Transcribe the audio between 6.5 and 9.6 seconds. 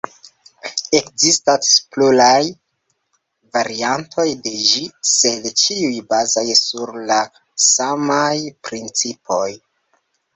sur la samaj principoj.